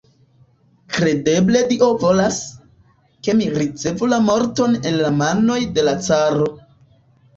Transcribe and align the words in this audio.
Kredeble 0.95 1.59
Dio 1.71 1.89
volas, 2.03 2.39
ke 3.27 3.37
mi 3.41 3.51
ricevu 3.63 4.09
la 4.15 4.19
morton 4.31 4.75
el 4.93 4.99
la 5.07 5.15
manoj 5.23 5.59
de 5.77 5.85
la 5.91 5.95
caro. 6.09 6.49